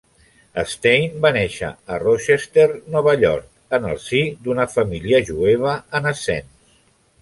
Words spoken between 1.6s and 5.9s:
a Rochester, Nova York, en el si d'una família jueva